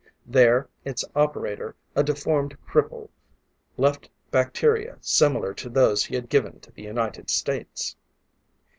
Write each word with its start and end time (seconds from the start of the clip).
There 0.25 0.67
its 0.83 1.05
operator, 1.15 1.75
a 1.95 2.01
deformed 2.03 2.57
cripple, 2.67 3.09
left 3.77 4.09
bacteria 4.31 4.97
similar 4.99 5.53
to 5.53 5.69
those 5.69 6.03
he 6.05 6.15
had 6.15 6.27
given 6.27 6.59
to 6.61 6.71
the 6.71 6.81
United 6.81 7.29
States. 7.29 7.95